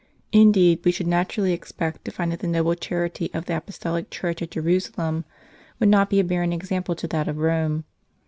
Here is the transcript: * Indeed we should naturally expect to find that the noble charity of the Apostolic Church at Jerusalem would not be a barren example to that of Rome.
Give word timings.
* 0.21 0.31
Indeed 0.43 0.79
we 0.83 0.91
should 0.91 1.05
naturally 1.05 1.53
expect 1.53 2.05
to 2.05 2.11
find 2.11 2.31
that 2.31 2.39
the 2.39 2.47
noble 2.47 2.73
charity 2.73 3.29
of 3.35 3.45
the 3.45 3.55
Apostolic 3.57 4.09
Church 4.09 4.41
at 4.41 4.49
Jerusalem 4.49 5.25
would 5.79 5.89
not 5.89 6.09
be 6.09 6.19
a 6.19 6.23
barren 6.23 6.51
example 6.51 6.95
to 6.95 7.07
that 7.09 7.27
of 7.27 7.37
Rome. 7.37 7.83